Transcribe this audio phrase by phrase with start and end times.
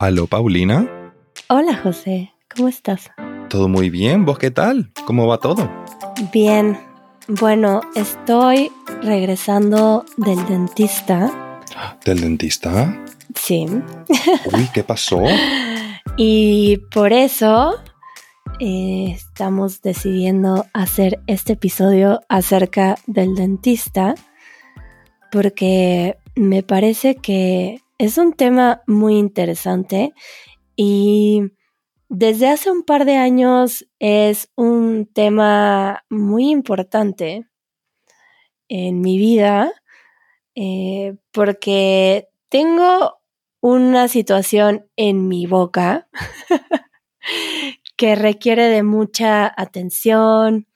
[0.00, 0.88] Aló, Paulina.
[1.50, 2.32] Hola, José.
[2.56, 3.10] ¿Cómo estás?
[3.50, 4.24] Todo muy bien.
[4.24, 4.90] ¿Vos qué tal?
[5.04, 5.70] ¿Cómo va todo?
[6.32, 6.80] Bien.
[7.28, 11.60] Bueno, estoy regresando del dentista.
[12.02, 12.98] ¿Del dentista?
[13.34, 13.66] Sí.
[14.54, 15.20] Uy, ¿qué pasó?
[16.16, 17.74] y por eso
[18.58, 24.14] eh, estamos decidiendo hacer este episodio acerca del dentista,
[25.30, 30.14] porque me parece que es un tema muy interesante
[30.74, 31.42] y
[32.08, 37.46] desde hace un par de años es un tema muy importante
[38.68, 39.70] en mi vida
[40.54, 43.18] eh, porque tengo
[43.60, 46.08] una situación en mi boca
[47.98, 50.66] que requiere de mucha atención,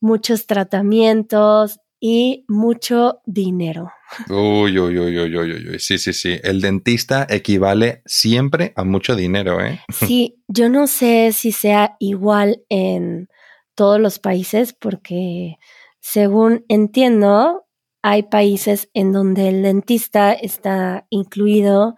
[0.00, 3.90] muchos tratamientos y mucho dinero.
[4.28, 6.38] Uy, uy, uy, uy, uy, uy, sí, sí, sí.
[6.42, 9.80] El dentista equivale siempre a mucho dinero, ¿eh?
[9.92, 13.28] Sí, yo no sé si sea igual en
[13.74, 15.56] todos los países porque
[16.00, 17.66] según entiendo,
[18.02, 21.96] hay países en donde el dentista está incluido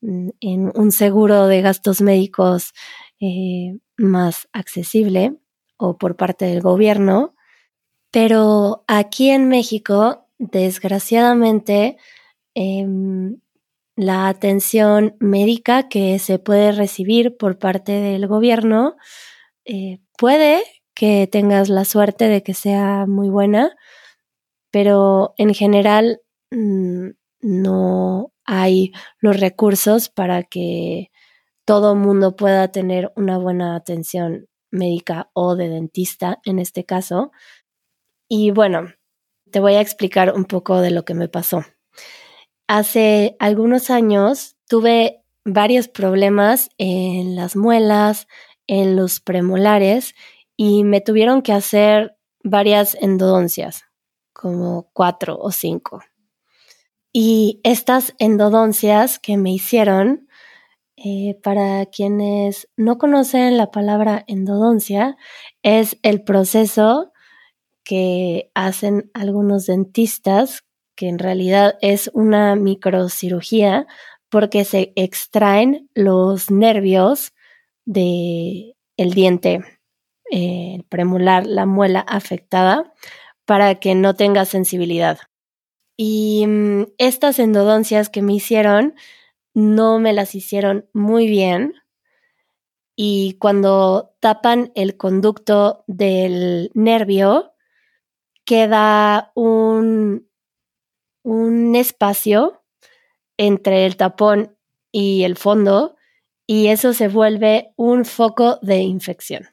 [0.00, 2.72] mm, en un seguro de gastos médicos
[3.20, 5.36] eh, más accesible
[5.76, 7.33] o por parte del gobierno
[8.14, 11.96] pero aquí en México, desgraciadamente,
[12.54, 13.40] em,
[13.96, 18.94] la atención médica que se puede recibir por parte del gobierno
[19.64, 20.62] eh, puede
[20.94, 23.76] que tengas la suerte de que sea muy buena,
[24.70, 26.20] pero en general
[26.52, 27.08] mm,
[27.40, 31.10] no hay los recursos para que
[31.64, 37.32] todo mundo pueda tener una buena atención médica o de dentista en este caso.
[38.36, 38.92] Y bueno,
[39.52, 41.64] te voy a explicar un poco de lo que me pasó.
[42.66, 48.26] Hace algunos años tuve varios problemas en las muelas,
[48.66, 50.16] en los premolares
[50.56, 53.84] y me tuvieron que hacer varias endodoncias,
[54.32, 56.02] como cuatro o cinco.
[57.12, 60.26] Y estas endodoncias que me hicieron,
[60.96, 65.16] eh, para quienes no conocen la palabra endodoncia,
[65.62, 67.12] es el proceso
[67.84, 70.64] que hacen algunos dentistas,
[70.96, 73.86] que en realidad es una microcirugía
[74.30, 77.32] porque se extraen los nervios
[77.84, 79.60] del el diente,
[80.30, 82.92] eh, el premolar, la muela afectada,
[83.44, 85.18] para que no tenga sensibilidad.
[85.96, 88.94] Y mm, estas endodoncias que me hicieron
[89.54, 91.74] no me las hicieron muy bien.
[92.96, 97.53] Y cuando tapan el conducto del nervio,
[98.44, 100.28] queda un,
[101.22, 102.62] un espacio
[103.36, 104.56] entre el tapón
[104.92, 105.96] y el fondo
[106.46, 109.48] y eso se vuelve un foco de infección.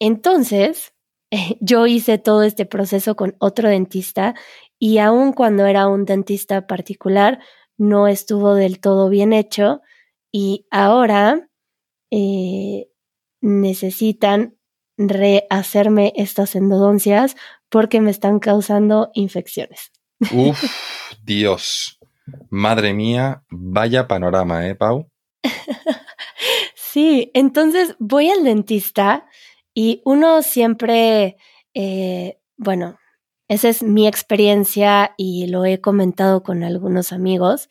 [0.00, 0.94] Entonces,
[1.60, 4.34] yo hice todo este proceso con otro dentista
[4.78, 7.40] y aun cuando era un dentista particular,
[7.76, 9.82] no estuvo del todo bien hecho
[10.32, 11.48] y ahora
[12.10, 12.88] eh,
[13.40, 14.56] necesitan
[14.96, 17.36] rehacerme estas endodoncias
[17.74, 19.90] porque me están causando infecciones.
[20.30, 20.62] Uf,
[21.24, 21.98] Dios.
[22.48, 25.10] Madre mía, vaya panorama, ¿eh, Pau?
[26.76, 29.26] sí, entonces voy al dentista
[29.74, 31.36] y uno siempre,
[31.74, 32.96] eh, bueno,
[33.48, 37.70] esa es mi experiencia y lo he comentado con algunos amigos.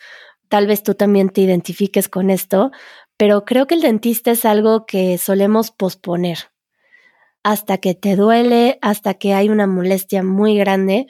[0.49, 2.71] Tal vez tú también te identifiques con esto,
[3.15, 6.52] pero creo que el dentista es algo que solemos posponer
[7.43, 11.07] hasta que te duele, hasta que hay una molestia muy grande,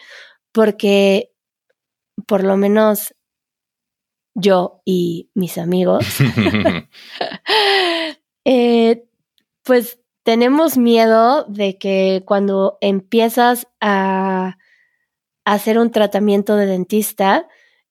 [0.52, 1.32] porque
[2.28, 3.16] por lo menos
[4.36, 6.06] yo y mis amigos,
[8.46, 9.06] eh,
[9.64, 14.58] pues tenemos miedo de que cuando empiezas a
[15.46, 17.48] hacer un tratamiento de dentista,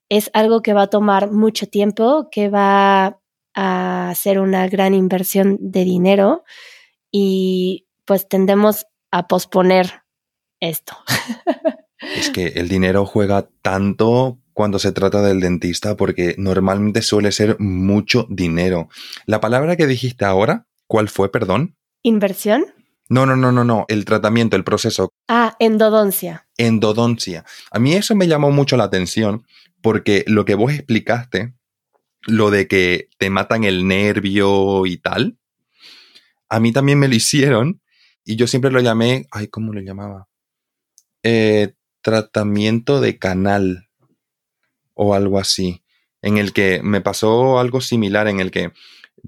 [0.08, 3.20] es algo que va a tomar mucho tiempo, que va
[3.54, 6.44] a ser una gran inversión de dinero
[7.10, 10.02] y pues tendemos a posponer
[10.60, 10.94] esto.
[12.14, 17.58] Es que el dinero juega tanto cuando se trata del dentista porque normalmente suele ser
[17.58, 18.90] mucho dinero.
[19.24, 21.78] La palabra que dijiste ahora, ¿cuál fue, perdón?
[22.02, 22.66] ¿Inversión?
[23.08, 25.08] No, no, no, no, no, el tratamiento, el proceso.
[25.26, 26.46] Ah, endodoncia.
[26.58, 27.46] Endodoncia.
[27.70, 29.46] A mí eso me llamó mucho la atención
[29.80, 31.54] porque lo que vos explicaste,
[32.26, 35.38] lo de que te matan el nervio y tal,
[36.50, 37.81] a mí también me lo hicieron
[38.24, 40.28] y yo siempre lo llamé, ay, ¿cómo lo llamaba?
[41.22, 43.88] Eh, tratamiento de canal
[44.94, 45.82] o algo así.
[46.24, 48.72] en el que me pasó algo similar, en el que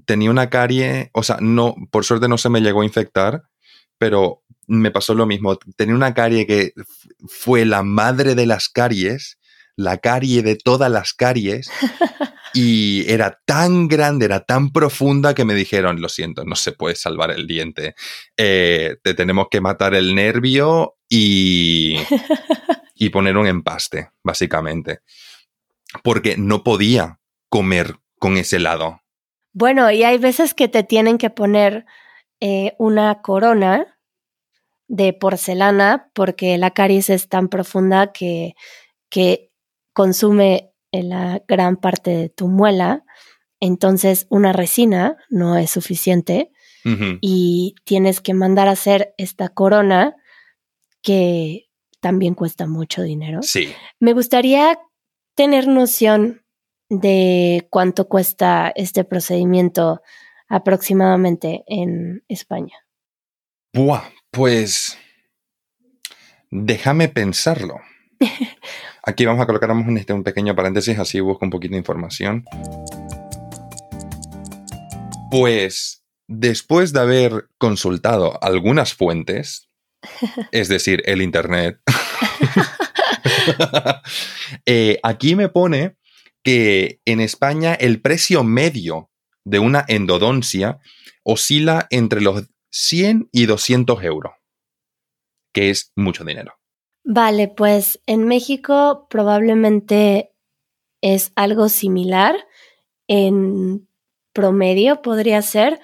[0.05, 3.43] tenía una carie, o sea, no, por suerte no se me llegó a infectar,
[3.97, 5.57] pero me pasó lo mismo.
[5.75, 6.73] Tenía una carie que
[7.27, 9.39] fue la madre de las caries,
[9.75, 11.69] la carie de todas las caries,
[12.55, 16.95] y era tan grande, era tan profunda que me dijeron, lo siento, no se puede
[16.95, 17.95] salvar el diente,
[18.37, 21.97] eh, te tenemos que matar el nervio y,
[22.95, 25.01] y poner un empaste, básicamente,
[26.01, 27.19] porque no podía
[27.49, 29.01] comer con ese lado.
[29.51, 31.85] Bueno, y hay veces que te tienen que poner
[32.39, 33.99] eh, una corona
[34.87, 38.55] de porcelana porque la caries es tan profunda que,
[39.09, 39.51] que
[39.91, 43.03] consume la gran parte de tu muela.
[43.59, 46.51] Entonces, una resina no es suficiente
[47.19, 50.15] y tienes que mandar a hacer esta corona
[51.01, 51.65] que
[51.99, 53.41] también cuesta mucho dinero.
[53.41, 53.73] Sí.
[53.99, 54.77] Me gustaría
[55.33, 56.43] tener noción
[56.89, 60.01] de cuánto cuesta este procedimiento
[60.47, 62.75] aproximadamente en España.
[63.73, 64.97] Buah, pues
[66.51, 67.79] déjame pensarlo.
[69.07, 72.43] Aquí vamos a colocar un, este, un pequeño paréntesis, así busco un poquito de información.
[75.29, 79.69] Pues después de haber consultado algunas fuentes,
[80.51, 81.79] es decir, el Internet,
[84.65, 85.97] eh, aquí me pone
[86.43, 89.11] que en España el precio medio
[89.43, 90.79] de una endodoncia
[91.23, 94.33] oscila entre los 100 y 200 euros,
[95.53, 96.55] que es mucho dinero.
[97.07, 100.33] Vale, pues en México probablemente
[101.01, 102.35] es algo similar,
[103.07, 103.87] en
[104.33, 105.79] promedio podría ser,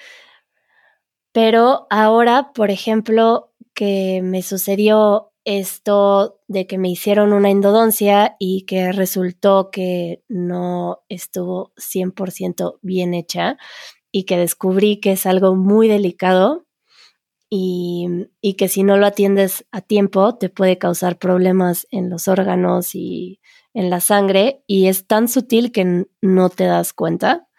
[1.32, 8.66] pero ahora, por ejemplo, que me sucedió esto de que me hicieron una endodoncia y
[8.66, 13.58] que resultó que no estuvo 100% bien hecha
[14.12, 16.66] y que descubrí que es algo muy delicado
[17.54, 18.08] y,
[18.40, 22.96] y, que si no lo atiendes a tiempo te puede causar problemas en los órganos
[22.96, 23.42] y
[23.74, 27.50] en la sangre y es tan sutil que no te das cuenta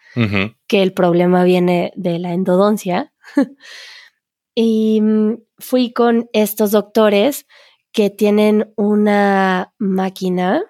[0.67, 3.13] que el problema viene de la endodoncia.
[4.55, 7.47] y mm, fui con estos doctores
[7.91, 10.63] que tienen una máquina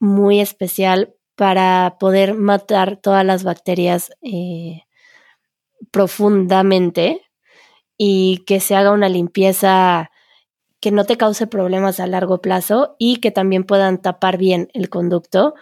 [0.00, 4.82] muy especial para poder matar todas las bacterias eh,
[5.92, 7.27] profundamente
[7.98, 10.10] y que se haga una limpieza
[10.80, 14.88] que no te cause problemas a largo plazo y que también puedan tapar bien el
[14.88, 15.54] conducto.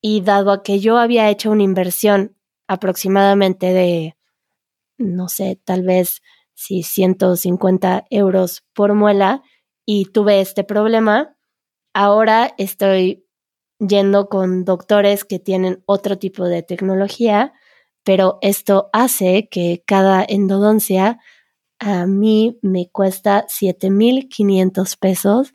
[0.00, 2.36] Y dado a que yo había hecho una inversión
[2.68, 4.16] aproximadamente de,
[4.98, 6.22] no sé, tal vez
[6.54, 9.42] si 150 euros por muela,
[9.86, 11.36] y tuve este problema,
[11.94, 13.24] ahora estoy
[13.78, 17.52] yendo con doctores que tienen otro tipo de tecnología,
[18.04, 21.20] pero esto hace que cada endodoncia
[21.78, 25.54] a mí me cuesta 7.500 pesos,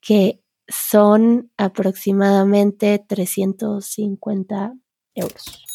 [0.00, 4.74] que son aproximadamente 350
[5.14, 5.66] euros.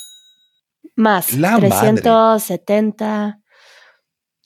[0.96, 3.42] Más, 370,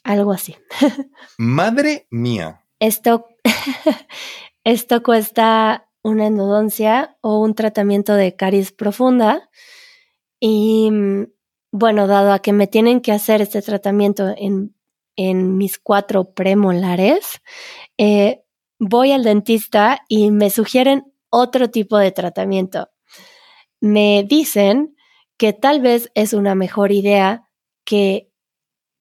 [0.04, 0.56] algo así.
[1.38, 2.66] Madre mía.
[2.80, 3.28] Esto,
[4.64, 9.50] esto cuesta una endodoncia o un tratamiento de caries profunda.
[10.40, 10.90] Y
[11.72, 14.76] bueno, dado a que me tienen que hacer este tratamiento en,
[15.22, 17.42] en mis cuatro premolares,
[17.98, 18.42] eh,
[18.80, 22.88] voy al dentista y me sugieren otro tipo de tratamiento.
[23.82, 24.96] Me dicen
[25.38, 27.50] que tal vez es una mejor idea
[27.84, 28.32] que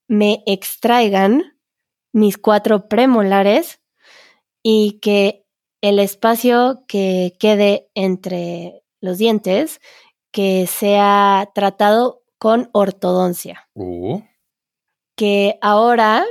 [0.08, 1.56] me extraigan
[2.12, 3.80] mis cuatro premolares
[4.60, 5.46] y que
[5.80, 9.80] el espacio que quede entre los dientes
[10.32, 13.68] que sea tratado con ortodoncia.
[13.74, 14.20] Uh.
[15.18, 16.24] Que ahora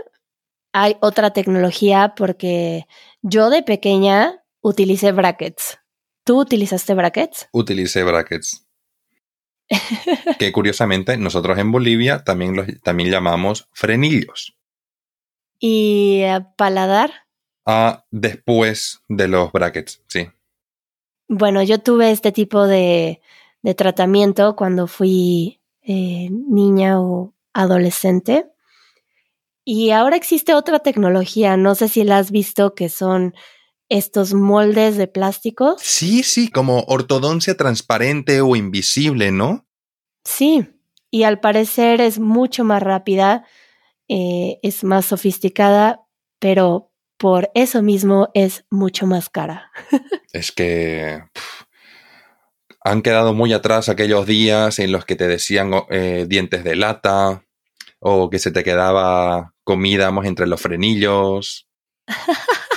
[0.72, 2.88] hay otra tecnología porque
[3.22, 5.78] yo de pequeña utilicé brackets.
[6.24, 7.50] ¿Tú utilizaste brackets?
[7.52, 8.66] Utilicé brackets.
[10.40, 14.56] que curiosamente nosotros en Bolivia también los también llamamos frenillos.
[15.60, 16.24] ¿Y
[16.56, 17.12] paladar?
[17.66, 20.30] Ah, después de los brackets, sí.
[21.28, 23.20] Bueno, yo tuve este tipo de,
[23.62, 28.50] de tratamiento cuando fui eh, niña o adolescente.
[29.70, 33.36] Y ahora existe otra tecnología, no sé si la has visto, que son
[33.90, 35.76] estos moldes de plástico.
[35.78, 39.68] Sí, sí, como ortodoncia transparente o invisible, ¿no?
[40.24, 40.70] Sí,
[41.12, 43.46] y al parecer es mucho más rápida
[44.08, 46.00] eh, es más sofisticada,
[46.40, 49.70] pero por eso mismo es mucho más cara.
[50.32, 51.24] es que
[52.86, 57.44] Han quedado muy atrás aquellos días en los que te decían eh, dientes de lata
[58.00, 61.68] o que se te quedaba comida entre los frenillos.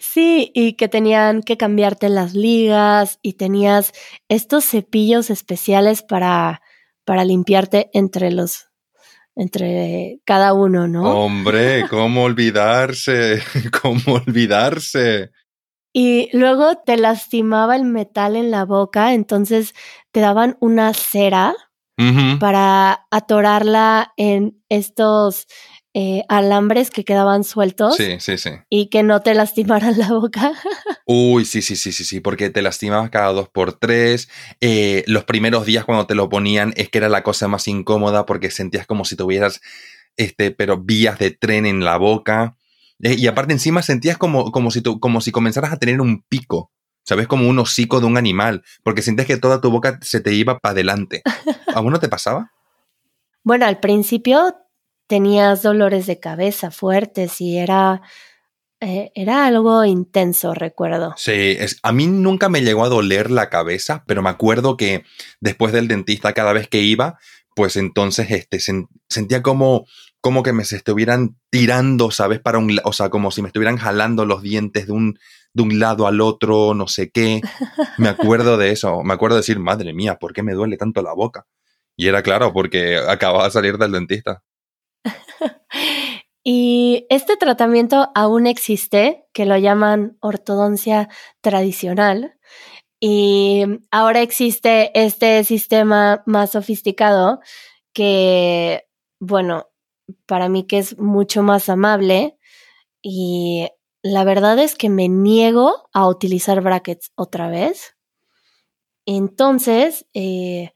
[0.00, 3.92] Sí, y que tenían que cambiarte las ligas y tenías
[4.28, 6.62] estos cepillos especiales para,
[7.04, 8.68] para limpiarte entre los
[9.34, 11.02] entre cada uno, ¿no?
[11.02, 13.42] Hombre, ¿cómo olvidarse?
[13.82, 15.32] ¿Cómo olvidarse?
[15.92, 19.74] Y luego te lastimaba el metal en la boca, entonces
[20.12, 21.54] te daban una cera
[22.38, 25.46] para atorarla en estos
[25.98, 27.96] eh, alambres que quedaban sueltos.
[27.96, 28.50] Sí, sí, sí.
[28.68, 30.52] Y que no te lastimaran la boca.
[31.06, 34.28] Uy, sí, sí, sí, sí, sí, porque te lastimabas cada dos por tres.
[34.60, 38.26] Eh, los primeros días cuando te lo ponían es que era la cosa más incómoda
[38.26, 39.62] porque sentías como si tuvieras,
[40.18, 42.58] este, pero vías de tren en la boca.
[43.02, 46.72] Eh, y aparte encima sentías como, como, si como si comenzaras a tener un pico.
[47.06, 47.28] ¿Sabes?
[47.28, 50.58] Como un hocico de un animal, porque sentías que toda tu boca se te iba
[50.58, 51.22] para adelante.
[51.74, 52.52] ¿A uno te pasaba?
[53.44, 54.56] Bueno, al principio
[55.06, 58.02] tenías dolores de cabeza fuertes y era,
[58.80, 61.14] eh, era algo intenso, recuerdo.
[61.16, 65.04] Sí, es, a mí nunca me llegó a doler la cabeza, pero me acuerdo que
[65.40, 67.18] después del dentista, cada vez que iba,
[67.54, 68.58] pues entonces este,
[69.08, 69.86] sentía como,
[70.20, 72.40] como que me se estuvieran tirando, ¿sabes?
[72.40, 75.18] Para un, o sea, como si me estuvieran jalando los dientes de un,
[75.52, 77.40] de un lado al otro, no sé qué.
[77.98, 81.02] Me acuerdo de eso, me acuerdo de decir, madre mía, ¿por qué me duele tanto
[81.02, 81.46] la boca?
[81.96, 84.42] Y era claro, porque acababa de salir del dentista.
[86.44, 91.08] y este tratamiento aún existe, que lo llaman ortodoncia
[91.40, 92.36] tradicional.
[93.00, 97.40] Y ahora existe este sistema más sofisticado
[97.94, 98.84] que,
[99.20, 99.68] bueno,
[100.26, 102.38] para mí que es mucho más amable
[103.02, 103.68] y
[104.02, 107.96] la verdad es que me niego a utilizar brackets otra vez.
[109.04, 110.72] Entonces, eh,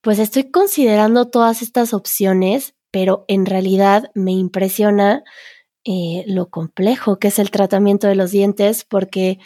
[0.00, 5.22] pues estoy considerando todas estas opciones pero en realidad me impresiona
[5.84, 9.38] eh, lo complejo que es el tratamiento de los dientes porque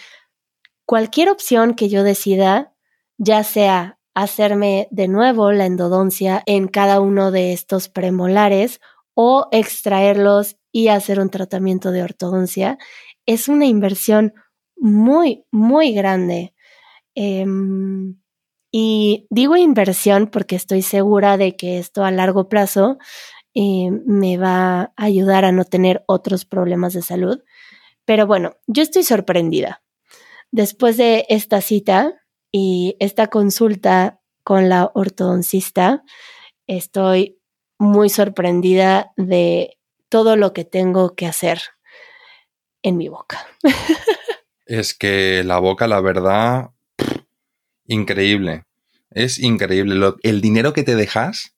[0.87, 2.75] cualquier opción que yo decida,
[3.19, 8.81] ya sea hacerme de nuevo la endodoncia en cada uno de estos premolares
[9.23, 12.79] o extraerlos y hacer un tratamiento de ortodoncia,
[13.27, 14.33] es una inversión
[14.79, 16.55] muy, muy grande.
[17.15, 18.19] Em,
[18.73, 22.97] y digo inversión porque estoy segura de que esto a largo plazo
[23.55, 27.43] eh, me va a ayudar a no tener otros problemas de salud.
[28.07, 29.83] Pero bueno, yo estoy sorprendida.
[30.51, 32.15] Después de esta cita
[32.51, 36.05] y esta consulta con la ortodoncista,
[36.67, 37.40] estoy
[37.81, 39.77] muy sorprendida de
[40.09, 41.61] todo lo que tengo que hacer
[42.83, 43.45] en mi boca.
[44.67, 46.71] es que la boca, la verdad,
[47.87, 48.63] increíble.
[49.11, 50.15] Es increíble.
[50.23, 51.57] el dinero que te dejas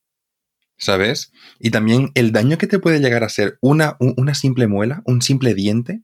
[0.82, 1.32] ¿sabes?
[1.60, 5.22] Y también el daño que te puede llegar a hacer una, una simple muela, un
[5.22, 6.02] simple diente.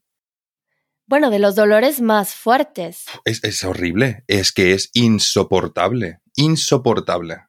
[1.07, 3.07] Bueno, de los dolores más fuertes.
[3.25, 7.48] Es, es horrible, es que es insoportable, insoportable.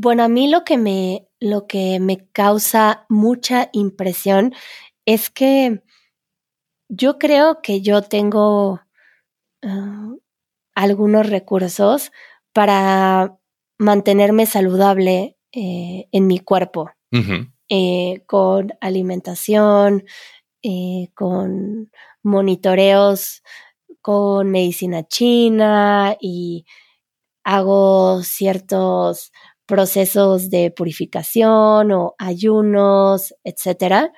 [0.00, 4.54] Bueno, a mí lo que me, lo que me causa mucha impresión
[5.04, 5.82] es que
[6.88, 8.80] yo creo que yo tengo
[9.64, 10.14] ah,
[10.76, 12.12] algunos recursos
[12.52, 13.40] para
[13.76, 16.92] mantenerme saludable eh, en mi cuerpo,
[17.68, 20.04] eh, con alimentación,
[20.62, 21.90] eh, con
[22.22, 23.42] monitoreos,
[24.00, 26.66] con medicina china y
[27.48, 29.32] hago ciertos
[29.68, 34.10] procesos de purificación o ayunos, etcétera.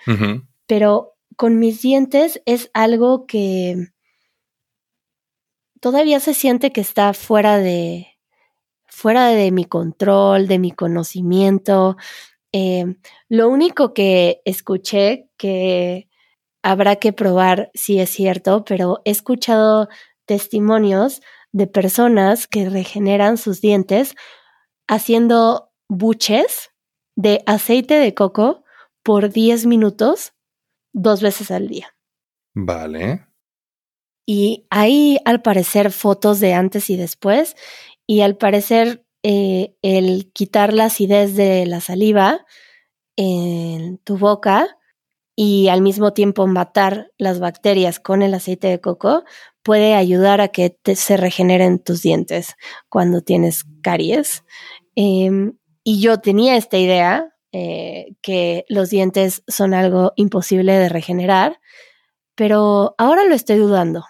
[0.66, 3.88] Pero con mis dientes es algo que
[5.80, 8.06] todavía se siente que está fuera de,
[8.86, 11.96] fuera de mi control, de mi conocimiento.
[12.52, 12.84] Eh,
[13.28, 16.08] lo único que escuché que
[16.62, 19.88] habrá que probar si es cierto, pero he escuchado
[20.26, 24.14] testimonios de personas que regeneran sus dientes
[24.90, 26.70] haciendo buches
[27.16, 28.64] de aceite de coco
[29.04, 30.32] por 10 minutos
[30.92, 31.94] dos veces al día.
[32.54, 33.26] Vale.
[34.26, 37.54] Y hay al parecer fotos de antes y después
[38.06, 42.44] y al parecer eh, el quitar la acidez de la saliva
[43.16, 44.76] en tu boca
[45.36, 49.24] y al mismo tiempo matar las bacterias con el aceite de coco
[49.62, 52.56] puede ayudar a que se regeneren tus dientes
[52.88, 54.44] cuando tienes caries.
[55.02, 61.58] Em, y yo tenía esta idea eh, que los dientes son algo imposible de regenerar,
[62.34, 64.04] pero ahora lo estoy dudando.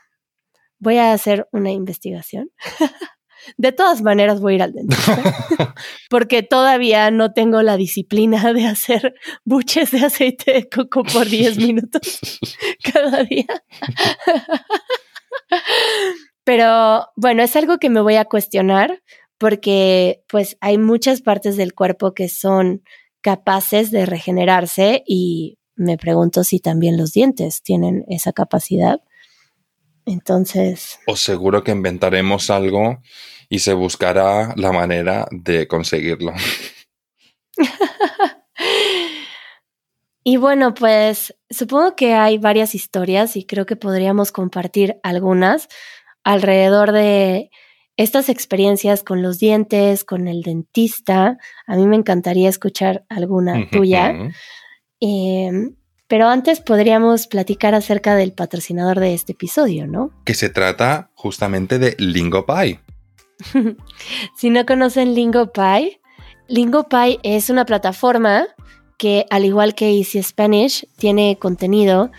[0.80, 2.50] Voy a hacer una investigación
[3.56, 5.23] De todas maneras voy a ir al dentista
[6.11, 11.56] porque todavía no tengo la disciplina de hacer buches de aceite de coco por 10
[11.66, 12.18] minutos
[12.92, 13.47] cada día.
[16.44, 19.02] Pero bueno, es algo que me voy a cuestionar
[19.40, 22.82] porque pues hay muchas partes del cuerpo que son
[23.23, 29.00] capaces de regenerarse y me pregunto si también los dientes tienen esa capacidad.
[30.04, 30.99] Entonces...
[31.06, 33.00] Os seguro que inventaremos algo
[33.49, 36.35] y se buscará la manera de conseguirlo.
[40.23, 45.68] y bueno, pues supongo que hay varias historias y creo que podríamos compartir algunas
[46.25, 47.50] alrededor de
[48.00, 51.37] estas experiencias con los dientes, con el dentista.
[51.66, 54.14] A mí me encantaría escuchar alguna tuya.
[55.00, 55.76] Em,
[56.09, 60.12] pero antes podríamos platicar acerca del patrocinador de este episodio, ¿no?
[60.25, 62.80] Que se trata justamente de LingoPie.
[64.37, 66.00] si no conocen LingoPie,
[66.49, 68.47] LingoPie es una plataforma
[68.97, 72.11] que, al igual que Easy Spanish, tiene contenido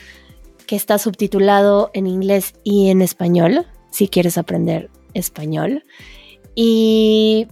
[0.67, 5.83] que está subtitulado en inglés y en español, si quieres aprender español.
[6.55, 7.47] Y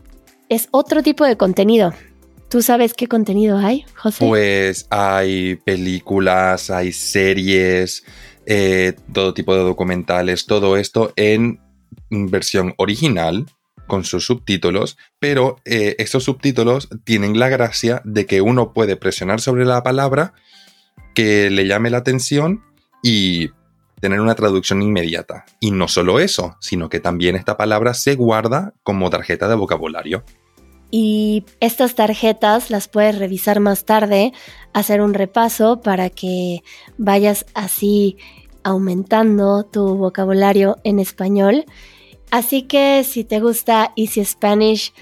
[0.49, 1.93] es otro tipo de contenido.
[2.49, 4.25] ¿Tú sabes qué contenido hay, José?
[4.25, 8.03] Pues hay películas, hay series,
[8.47, 11.59] eh, todo tipo de documentales, todo esto en
[12.09, 13.45] versión original
[13.85, 19.41] con sus subtítulos, pero eh, estos subtítulos tienen la gracia de que uno puede presionar
[19.41, 20.33] sobre la palabra
[21.13, 22.63] que le llame la atención
[23.03, 23.49] y
[23.99, 25.45] tener una traducción inmediata.
[25.59, 30.23] Y no solo eso, sino que también esta palabra se guarda como tarjeta de vocabulario.
[30.91, 34.33] Y estas tarjetas las puedes revisar más tarde,
[34.73, 36.63] hacer un repaso para que
[36.97, 38.17] vayas así
[38.63, 41.65] aumentando tu vocabulario en español.
[42.31, 44.93] Así que si te gusta Easy Spanish,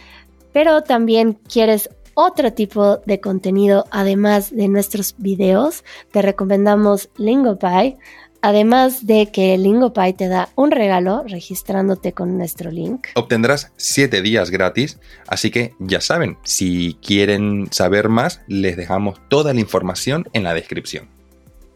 [0.51, 1.89] pero también quieres
[2.19, 7.97] otro tipo de contenido además de nuestros videos, te recomendamos LingoPie.
[8.47, 13.07] Además de que LingoPie te da un regalo registrándote con nuestro link.
[13.15, 19.53] Obtendrás 7 días gratis, así que ya saben, si quieren saber más, les dejamos toda
[19.53, 21.09] la información en la descripción.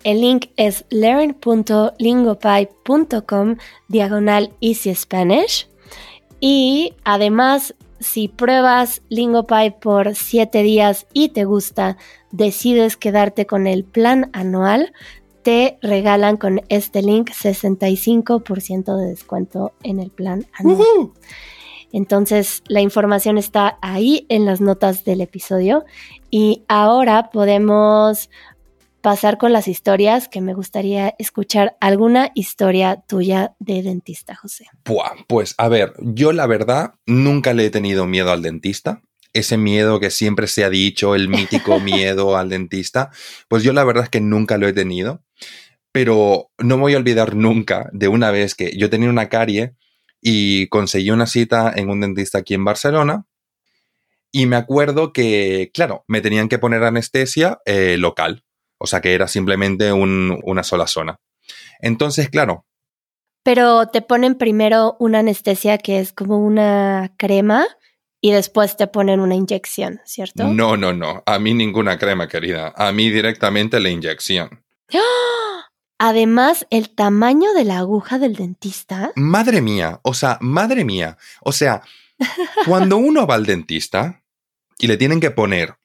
[0.06, 3.58] El link es learn.lingopie.com
[3.90, 5.68] diagonal Easy Spanish.
[6.40, 11.98] Y además, si pruebas LingoPie por 7 días y te gusta,
[12.32, 14.94] decides quedarte con el plan anual,
[15.44, 21.12] te regalan con este link 65% de descuento en el plan anual.
[21.92, 25.84] Entonces, la información está ahí en las notas del episodio.
[26.30, 28.30] Y ahora podemos
[29.02, 34.66] pasar con las historias que me gustaría escuchar alguna historia tuya de dentista, José.
[35.28, 39.02] pues a ver, yo la verdad nunca le he tenido miedo al dentista
[39.34, 43.12] ese miedo que siempre se ha dicho, el mítico miedo al dentista,
[43.48, 45.24] pues yo la verdad es que nunca lo he tenido,
[45.92, 49.76] pero no me voy a olvidar nunca de una vez que yo tenía una carie
[50.22, 53.26] y conseguí una cita en un dentista aquí en Barcelona
[54.32, 58.46] y me acuerdo que, claro, me tenían que poner anestesia eh, local,
[58.78, 61.20] o sea que era simplemente una sola zona.
[61.80, 62.66] Entonces, claro.
[63.44, 67.66] Pero te ponen primero una anestesia que es como una crema
[68.22, 70.48] y después te ponen una inyección, ¿cierto?
[70.48, 71.24] No, no, no.
[71.26, 72.72] A mí ninguna crema, querida.
[72.78, 74.64] A mí directamente la inyección.
[76.04, 79.12] Además, el tamaño de la aguja del dentista.
[79.16, 81.20] Madre mía, o sea, madre mía.
[81.42, 81.84] O sea,
[82.66, 84.24] cuando uno va al dentista
[84.80, 85.78] y le tienen que poner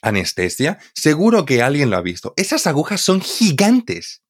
[0.00, 2.32] anestesia, seguro que alguien lo ha visto.
[2.38, 4.22] Esas agujas son gigantes.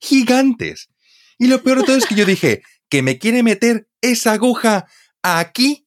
[0.00, 0.88] Gigantes.
[1.36, 4.86] Y lo peor de todo es que yo dije, que me quiere meter esa aguja
[5.22, 5.86] aquí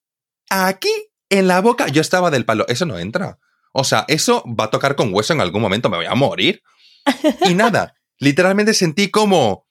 [0.52, 0.94] aquí
[1.32, 3.40] en la boca, yo estaba del palo, eso no entra.
[3.72, 6.62] O sea, eso va a tocar con hueso en algún momento, me voy a morir.
[7.50, 9.68] Y nada, literalmente sentí como,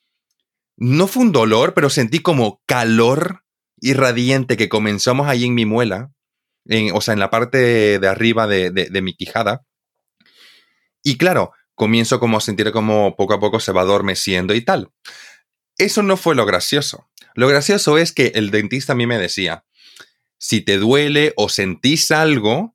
[0.77, 3.45] no fue un dolor, pero sentí como calor
[3.81, 6.13] irradiante que comenzamos ahí en mi muela,
[6.67, 9.65] en, o sea, en la parte de arriba de, de mi quijada.
[11.03, 14.91] Y claro, comienzo como a sentir como poco a poco se va adormeciendo y tal.
[15.77, 17.09] Eso no fue lo gracioso.
[17.35, 19.65] Lo gracioso es que el dentista a mí me decía,
[20.39, 22.74] si te duele o sentís algo,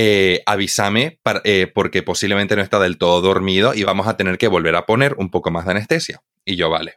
[0.00, 4.46] eh, avísame eh, porque posiblemente no está del todo dormido y vamos a tener que
[4.46, 6.22] volver a poner un poco más de anestesia.
[6.44, 6.94] Y yo, vale.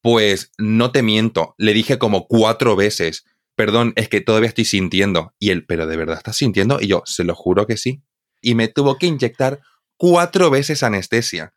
[0.00, 5.32] Pues no te miento, le dije como cuatro veces, perdón, es que todavía estoy sintiendo.
[5.38, 6.78] Y él, pero de verdad estás sintiendo?
[6.80, 8.02] Y yo, se lo juro que sí.
[8.42, 9.60] Y me tuvo que inyectar
[9.96, 11.54] cuatro veces anestesia.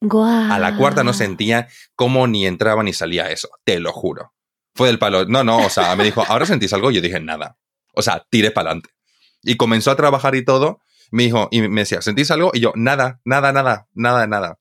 [0.00, 4.32] A la cuarta no sentía cómo ni entraba ni salía eso, te lo juro
[4.74, 5.26] Fue del palo.
[5.26, 6.90] No, no, o sea, me dijo, ¿ahora sentís algo?
[6.90, 7.58] Yo dije, nada.
[7.92, 8.97] O sea, tiré para adelante.
[9.42, 10.80] Y comenzó a trabajar y todo.
[11.10, 12.50] Me dijo, y me decía, ¿sentís algo?
[12.52, 14.58] Y yo, nada, nada, nada, nada, nada.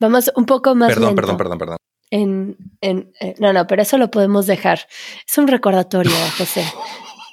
[0.00, 1.16] Vamos un poco más Perdón, lento.
[1.20, 1.76] perdón, perdón, perdón.
[2.10, 4.80] En, en, eh, no, no, pero eso lo podemos dejar.
[5.26, 6.64] Es un recordatorio, José.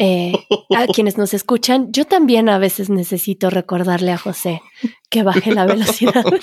[0.02, 0.32] Eh,
[0.78, 4.62] a quienes nos escuchan, yo también a veces necesito recordarle a José
[5.10, 6.24] que baje la velocidad.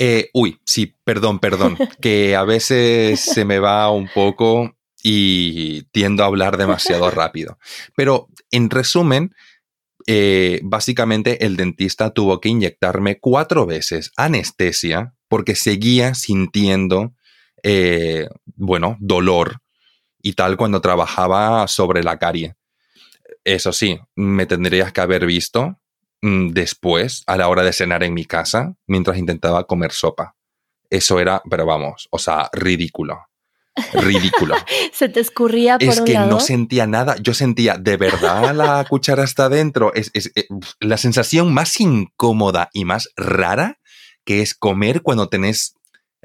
[0.00, 1.76] Eh, uy, sí, perdón, perdón.
[2.00, 7.58] Que a veces se me va un poco y tiendo a hablar demasiado rápido.
[7.96, 9.34] Pero en resumen,
[10.10, 17.12] eh, básicamente el dentista tuvo que inyectarme cuatro veces anestesia porque seguía sintiendo,
[17.62, 19.58] eh, bueno, dolor
[20.22, 22.54] y tal cuando trabajaba sobre la carie.
[23.44, 25.78] Eso sí, me tendrías que haber visto
[26.22, 30.36] mm, después, a la hora de cenar en mi casa, mientras intentaba comer sopa.
[30.88, 33.26] Eso era, pero vamos, o sea, ridículo.
[33.94, 34.54] Ridículo.
[34.92, 36.30] Se te escurría por es un que lado.
[36.30, 37.16] no sentía nada.
[37.20, 39.92] Yo sentía, de verdad, la cuchara está adentro.
[39.94, 40.46] Es, es- eh,
[40.80, 43.78] la sensación más incómoda y más rara
[44.24, 45.74] que es comer cuando tenés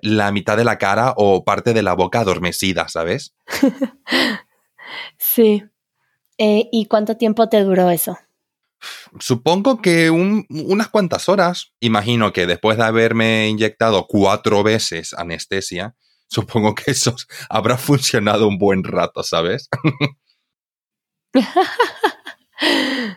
[0.02, 3.34] la mitad de la cara o parte de la boca adormecida, ¿sabes?
[5.18, 5.64] Sí.
[6.38, 8.18] Eh, ¿Y cuánto tiempo te duró eso?
[9.20, 11.72] Supongo que un- unas cuantas horas.
[11.80, 15.96] Imagino que después de haberme inyectado cuatro veces anestesia,
[16.28, 17.16] supongo que eso
[17.50, 19.70] habrá funcionado un buen rato, ¿sabes?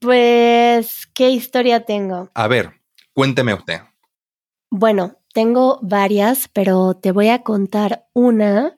[0.00, 2.30] Pues, ¿qué historia tengo?
[2.34, 2.80] A ver,
[3.12, 3.80] cuénteme usted.
[4.70, 8.76] Bueno, tengo varias, pero te voy a contar una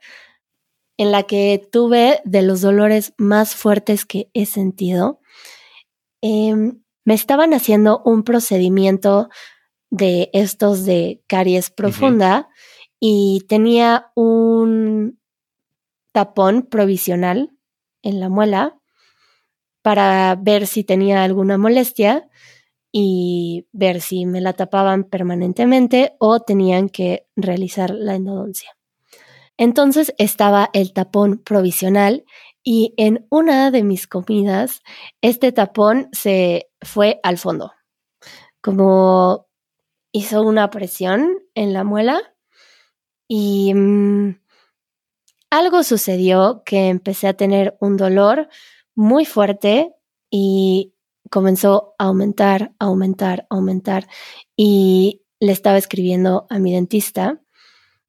[0.97, 5.21] en la que tuve de los dolores más fuertes que he sentido.
[6.23, 9.29] Em, me estaban haciendo un procedimiento
[9.90, 12.49] de estos de caries profunda
[13.01, 15.19] y tenía un
[16.13, 17.51] tapón provisional
[18.03, 18.79] en la muela
[19.83, 22.29] para ver si tenía alguna molestia
[22.93, 28.77] y ver si me la tapaban permanentemente o tenían que realizar la endodoncia.
[29.57, 32.25] Entonces estaba el tapón provisional
[32.63, 34.83] y en una de mis comidas
[35.23, 37.73] este tapón se fue al fondo.
[38.61, 39.47] Como
[40.13, 42.35] hizo una presión en la muela
[43.33, 44.40] y mm,
[45.51, 48.49] algo sucedió que empecé a tener un dolor
[48.97, 49.95] muy fuerte
[50.31, 50.95] y
[51.31, 54.09] comenzó a aumentar, aumentar, aumentar
[54.57, 57.40] y le estaba escribiendo a mi dentista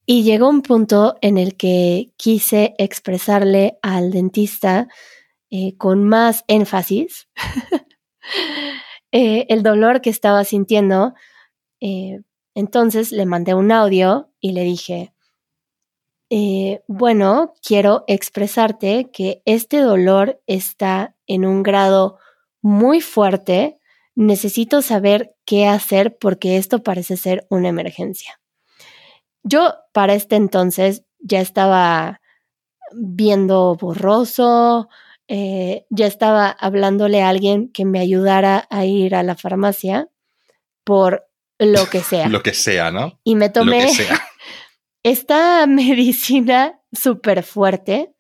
[0.08, 4.88] y llegó un punto en el que quise expresarle al dentista
[5.52, 7.28] eh, con más énfasis
[9.12, 11.14] eh, el dolor que estaba sintiendo.
[11.80, 12.22] Eh,
[12.56, 15.14] entonces le mandé un audio y le dije,
[16.30, 22.18] eh, bueno, quiero expresarte que este dolor está en un grado
[22.62, 23.80] muy fuerte.
[24.16, 28.40] Necesito saber qué hacer porque esto parece ser una emergencia.
[29.44, 32.22] Yo para este entonces ya estaba
[32.94, 34.88] viendo borroso,
[35.28, 40.10] eh, ya estaba hablándole a alguien que me ayudara a ir a la farmacia
[40.84, 41.31] por
[41.62, 42.28] lo que sea.
[42.28, 43.19] Lo que sea, ¿no?
[43.24, 44.19] y me Lo tomé que sea.
[45.04, 48.13] esta medicina súper fuerte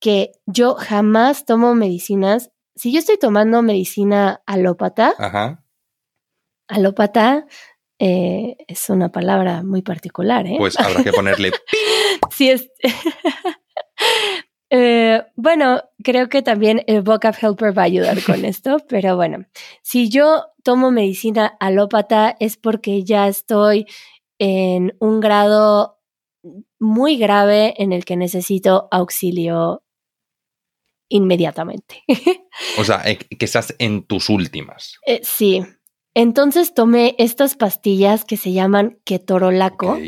[0.00, 2.50] que yo jamás tomo medicinas.
[2.76, 5.64] Si yo estoy tomando medicina alópata, Ajá.
[6.68, 7.46] alópata
[7.98, 10.54] eh, es una palabra muy particular, ¿eh?
[10.58, 11.52] Pues habrá que ponerle.
[12.30, 12.68] Sí es.
[14.70, 19.46] Eh, bueno, creo que también el Vocab Helper va a ayudar con esto, pero bueno,
[19.82, 23.86] si yo tomo medicina alópata es porque ya estoy
[24.38, 25.98] en un grado
[26.78, 29.82] muy grave en el que necesito auxilio
[31.08, 32.04] inmediatamente.
[32.78, 34.98] O sea, eh, que estás en tus últimas.
[35.06, 35.64] Eh, sí.
[36.14, 39.98] Entonces tomé estas pastillas que se llaman ketorolaco.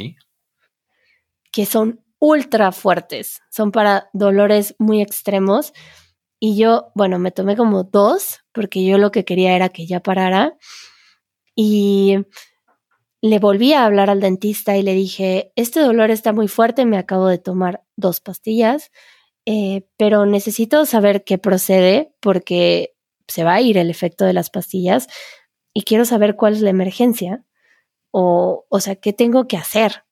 [1.53, 5.73] Que son ultra fuertes, son para dolores muy extremos.
[6.39, 10.01] Y yo, bueno, me tomé como dos, porque yo lo que quería era que ya
[10.01, 10.57] parara.
[11.57, 12.19] Y
[13.23, 16.97] le volví a hablar al dentista y le dije, este dolor está muy fuerte, me
[16.97, 18.91] acabo de tomar dos pastillas,
[19.45, 22.95] eh, pero necesito saber qué procede porque
[23.29, 25.09] se va a ir el efecto de las pastillas
[25.75, 27.45] y quiero saber cuál es la emergencia
[28.11, 30.05] o, o sea, qué tengo que hacer.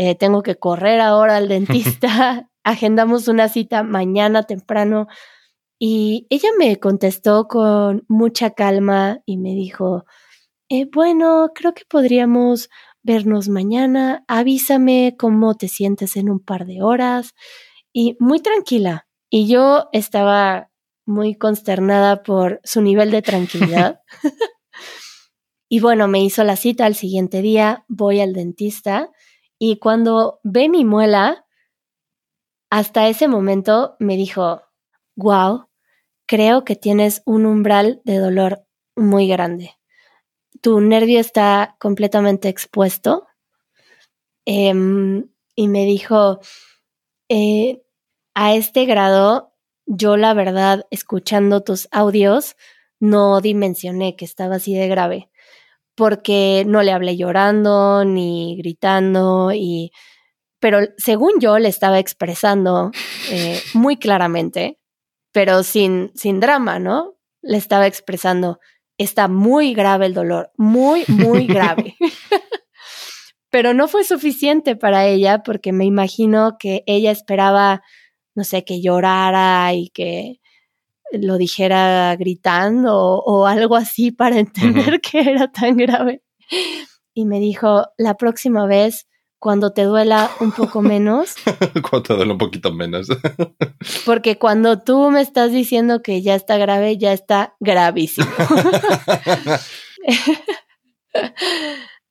[0.00, 5.08] Eh, tengo que correr ahora al dentista, agendamos una cita mañana temprano.
[5.76, 10.04] Y ella me contestó con mucha calma y me dijo,
[10.68, 12.70] eh, bueno, creo que podríamos
[13.02, 17.34] vernos mañana, avísame cómo te sientes en un par de horas
[17.92, 19.08] y muy tranquila.
[19.28, 20.70] Y yo estaba
[21.06, 24.00] muy consternada por su nivel de tranquilidad.
[25.68, 29.10] y bueno, me hizo la cita al siguiente día, voy al dentista
[29.58, 31.44] y cuando ve mi muela,
[32.70, 34.62] hasta ese momento me dijo,
[35.16, 35.68] wow,
[36.26, 39.72] creo que tienes un umbral de dolor muy grande.
[40.60, 43.26] Tu nervio está completamente expuesto.
[44.44, 46.40] Em, y me dijo,
[47.28, 47.82] eh,
[48.34, 49.54] a este grado,
[49.86, 52.56] yo la verdad, escuchando tus audios,
[53.00, 55.30] no dimensioné que estaba así de grave,
[55.98, 59.90] porque no le hablé llorando ni gritando y
[60.60, 62.92] pero según yo le estaba expresando
[63.30, 64.78] eh, muy claramente,
[65.32, 67.16] pero sin, sin drama, ¿no?
[67.42, 68.60] Le estaba expresando,
[68.96, 71.96] está muy grave el dolor, muy, muy grave.
[73.50, 77.82] pero no fue suficiente para ella porque me imagino que ella esperaba,
[78.36, 80.40] no sé, que llorara y que
[81.12, 86.22] lo dijera gritando o, algo así para entender que era tan grave.
[87.14, 89.06] Y me dijo, la próxima vez
[89.38, 91.36] cuando te duela un poco menos.
[91.88, 93.08] cuando te duele un poquito menos.
[94.06, 98.26] porque cuando tú me estás diciendo que ya está grave, ya está gravísimo.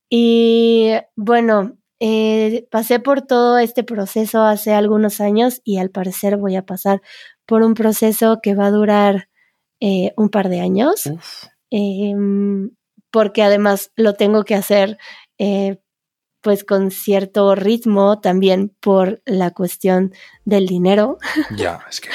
[0.09, 6.55] y bueno, eh, pasé por todo este proceso hace algunos años y al parecer voy
[6.55, 7.01] a pasar
[7.47, 9.29] por un proceso que va a durar
[9.79, 11.09] eh, un par de años.
[11.71, 12.71] Em,
[13.09, 14.97] porque además lo tengo que hacer
[15.39, 15.77] eh,
[16.41, 20.13] pues con cierto ritmo también por la cuestión
[20.45, 21.17] del dinero.
[21.57, 22.09] Ya, es que...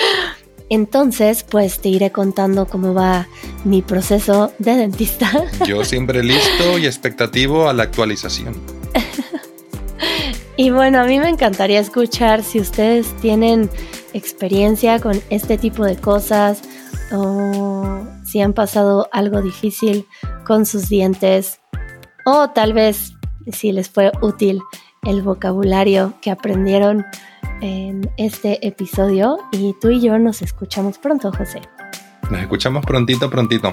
[0.69, 3.29] Entonces, pues te iré contando cómo va
[3.65, 5.31] mi proceso de dentista.
[5.67, 8.82] Yo siempre listo y expectativo a la actualización.
[10.57, 13.71] Y bueno, a mí me encantaría escuchar si ustedes tienen
[14.13, 16.63] experiencia con este tipo de cosas
[17.13, 20.07] o si han pasado algo difícil
[20.47, 21.61] con sus dientes
[22.25, 23.15] o tal vez
[23.51, 24.61] si les fue útil
[25.03, 27.05] el vocabulario que aprendieron
[27.61, 31.63] en este episodio y tú y yo nos escuchamos pronto, José.
[32.31, 33.73] Nos escuchamos prontito, prontito.